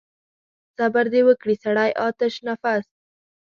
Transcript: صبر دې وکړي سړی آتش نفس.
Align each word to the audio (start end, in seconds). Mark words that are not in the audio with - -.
صبر 0.77 1.05
دې 1.13 1.21
وکړي 1.27 1.55
سړی 1.63 1.89
آتش 2.07 2.33
نفس. 2.47 2.85